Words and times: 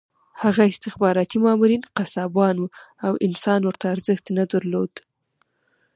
هغه 0.43 0.61
استخباراتي 0.73 1.37
مامورین 1.45 1.83
قصابان 1.97 2.55
وو 2.59 2.67
او 3.05 3.13
انسان 3.27 3.61
ورته 3.65 3.85
ارزښت 3.95 4.25
نه 4.37 4.43
درلود 4.51 4.93